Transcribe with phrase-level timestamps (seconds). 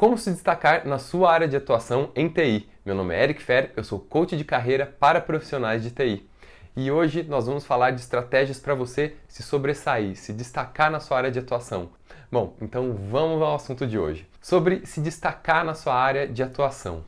[0.00, 2.66] Como se destacar na sua área de atuação em TI?
[2.86, 6.26] Meu nome é Eric Fer, eu sou coach de carreira para profissionais de TI.
[6.74, 11.18] E hoje nós vamos falar de estratégias para você se sobressair, se destacar na sua
[11.18, 11.90] área de atuação.
[12.32, 14.26] Bom, então vamos ao assunto de hoje.
[14.40, 17.04] Sobre se destacar na sua área de atuação.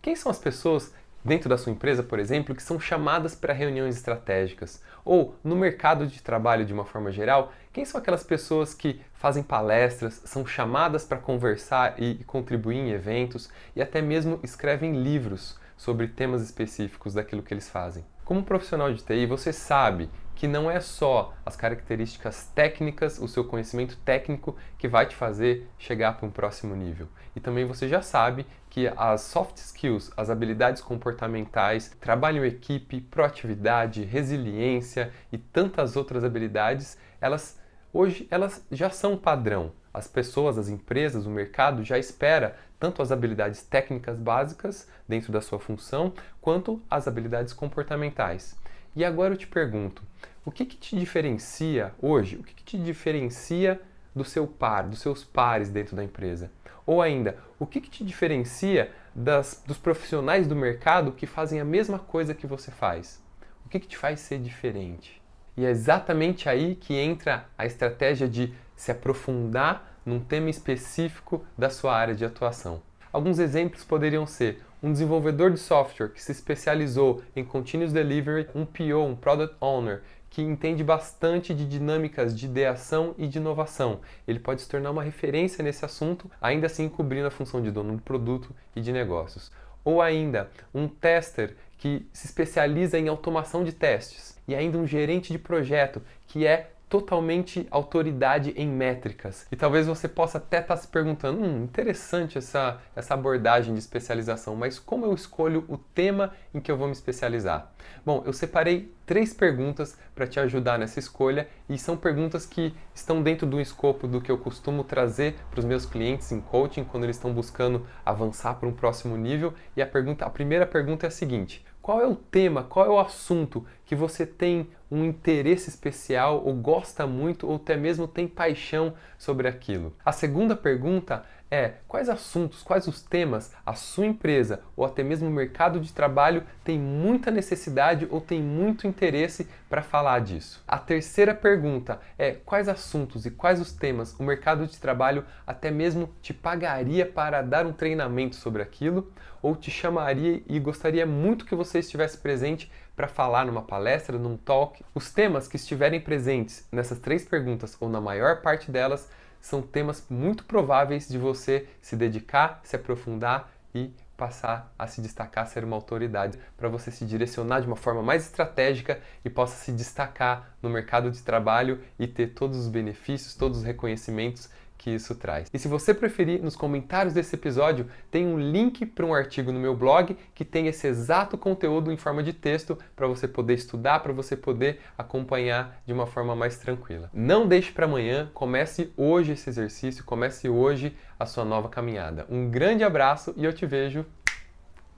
[0.00, 3.96] Quem são as pessoas dentro da sua empresa, por exemplo, que são chamadas para reuniões
[3.96, 4.82] estratégicas?
[5.04, 9.42] Ou no mercado de trabalho de uma forma geral, quem são aquelas pessoas que fazem
[9.42, 16.06] palestras, são chamadas para conversar e contribuir em eventos e até mesmo escrevem livros sobre
[16.06, 18.04] temas específicos daquilo que eles fazem?
[18.24, 23.44] Como profissional de TI, você sabe que não é só as características técnicas, o seu
[23.44, 27.08] conhecimento técnico que vai te fazer chegar para um próximo nível.
[27.34, 33.00] E também você já sabe que as soft skills, as habilidades comportamentais, trabalho em equipe,
[33.00, 37.63] proatividade, resiliência e tantas outras habilidades, elas
[37.94, 39.72] hoje elas já são padrão.
[39.92, 45.40] As pessoas, as empresas, o mercado já espera tanto as habilidades técnicas básicas dentro da
[45.40, 48.58] sua função, quanto as habilidades comportamentais.
[48.96, 50.02] E agora eu te pergunto,
[50.44, 52.36] o que, que te diferencia hoje?
[52.36, 53.80] O que, que te diferencia
[54.14, 56.50] do seu par, dos seus pares dentro da empresa?
[56.84, 61.64] Ou ainda, o que, que te diferencia das, dos profissionais do mercado que fazem a
[61.64, 63.22] mesma coisa que você faz?
[63.64, 65.23] O que, que te faz ser diferente?
[65.56, 71.70] E é exatamente aí que entra a estratégia de se aprofundar num tema específico da
[71.70, 72.82] sua área de atuação.
[73.12, 78.66] Alguns exemplos poderiam ser um desenvolvedor de software que se especializou em Continuous Delivery, um
[78.66, 84.00] PO, um Product Owner, que entende bastante de dinâmicas de ideação e de inovação.
[84.26, 87.94] Ele pode se tornar uma referência nesse assunto, ainda assim cobrindo a função de dono
[87.94, 89.52] do produto e de negócios.
[89.84, 94.36] Ou ainda, um tester que se especializa em automação de testes.
[94.48, 99.48] E ainda um gerente de projeto que é totalmente autoridade em métricas.
[99.50, 103.80] E talvez você possa até estar tá se perguntando: hum, interessante essa, essa abordagem de
[103.80, 107.72] especialização, mas como eu escolho o tema em que eu vou me especializar?
[108.06, 113.24] Bom, eu separei três perguntas para te ajudar nessa escolha e são perguntas que estão
[113.24, 117.02] dentro do escopo do que eu costumo trazer para os meus clientes em coaching quando
[117.02, 119.52] eles estão buscando avançar para um próximo nível.
[119.76, 122.88] E a pergunta, a primeira pergunta é a seguinte: qual é o tema, qual é
[122.88, 128.26] o assunto que você tem um interesse especial ou gosta muito ou até mesmo tem
[128.26, 129.94] paixão sobre aquilo?
[130.02, 135.28] A segunda pergunta é quais assuntos, quais os temas a sua empresa ou até mesmo
[135.28, 140.64] o mercado de trabalho tem muita necessidade ou tem muito interesse para falar disso.
[140.66, 145.70] A terceira pergunta é quais assuntos e quais os temas o mercado de trabalho até
[145.70, 149.12] mesmo te pagaria para dar um treinamento sobre aquilo
[149.42, 154.36] ou te chamaria e gostaria muito que você estivesse presente para falar numa palestra, num
[154.36, 154.84] talk.
[154.94, 159.08] Os temas que estiverem presentes nessas três perguntas ou na maior parte delas
[159.40, 165.48] são temas muito prováveis de você se dedicar, se aprofundar e passar a se destacar,
[165.48, 169.72] ser uma autoridade, para você se direcionar de uma forma mais estratégica e possa se
[169.72, 175.14] destacar no mercado de trabalho e ter todos os benefícios, todos os reconhecimentos que isso
[175.14, 175.48] traz.
[175.52, 179.58] E se você preferir, nos comentários desse episódio tem um link para um artigo no
[179.58, 184.00] meu blog que tem esse exato conteúdo em forma de texto para você poder estudar,
[184.00, 187.10] para você poder acompanhar de uma forma mais tranquila.
[187.12, 192.26] Não deixe para amanhã, comece hoje esse exercício, comece hoje a sua nova caminhada.
[192.28, 194.04] Um grande abraço e eu te vejo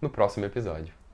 [0.01, 1.06] no próximo episódio.